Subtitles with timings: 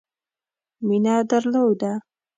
[0.87, 1.91] مینه درلوده.